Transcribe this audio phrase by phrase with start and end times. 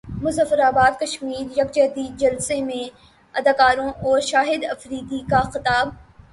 [0.21, 2.83] مظفراباد کشمیر یکجہتی جلسہ میں
[3.35, 5.89] اداکاروں اور شاہد افریدی کا خطاب